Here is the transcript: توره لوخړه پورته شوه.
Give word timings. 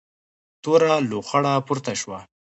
توره 0.63 0.93
لوخړه 1.09 1.53
پورته 1.67 1.93
شوه. 2.01 2.19